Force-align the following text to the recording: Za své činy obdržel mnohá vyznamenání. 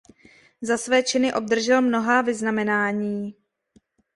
Za 0.61 0.77
své 0.77 1.03
činy 1.03 1.33
obdržel 1.33 1.81
mnohá 1.81 2.21
vyznamenání. 2.21 3.35